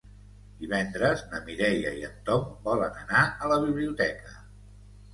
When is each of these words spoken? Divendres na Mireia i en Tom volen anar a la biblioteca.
Divendres 0.63 1.21
na 1.33 1.43
Mireia 1.51 1.93
i 1.99 2.03
en 2.09 2.17
Tom 2.31 2.49
volen 2.67 3.01
anar 3.05 3.25
a 3.31 3.55
la 3.55 3.63
biblioteca. 3.71 4.39